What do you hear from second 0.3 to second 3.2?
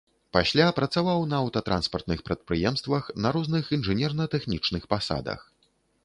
Пасля працаваў на аўтатранспартных прадпрыемствах